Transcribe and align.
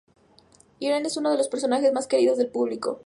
Irene 0.79 1.09
es 1.09 1.17
uno 1.17 1.29
de 1.29 1.37
los 1.37 1.47
personajes 1.47 1.93
más 1.93 2.07
queridos 2.07 2.39
del 2.39 2.49
público. 2.49 2.99